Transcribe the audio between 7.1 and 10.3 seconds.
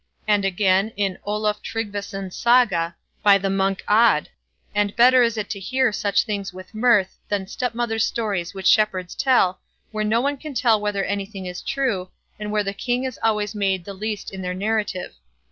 than stepmother's stories which shepherds tell, where no